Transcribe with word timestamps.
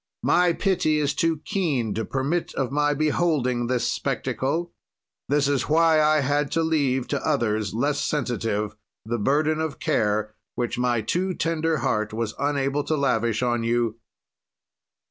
My 0.23 0.51
pity 0.53 0.97
is 0.97 1.13
too 1.13 1.41
keen 1.45 1.93
to 1.93 2.03
permit 2.03 2.55
of 2.55 2.71
my 2.71 2.95
beholding 2.95 3.67
this 3.67 3.85
spectacle; 3.87 4.73
this 5.29 5.47
is 5.47 5.69
why 5.69 6.01
I 6.01 6.21
had 6.21 6.49
to 6.53 6.63
leave 6.63 7.07
to 7.09 7.21
others, 7.21 7.75
less 7.75 8.01
sensitive, 8.03 8.75
the 9.05 9.19
burden 9.19 9.61
of 9.61 9.77
care 9.77 10.33
which 10.55 10.79
my 10.79 11.01
too 11.01 11.35
tender 11.35 11.77
heart 11.85 12.13
was 12.13 12.33
unable 12.39 12.83
to 12.85 12.97
lavish 12.97 13.43
on 13.43 13.61
you." 13.63 13.99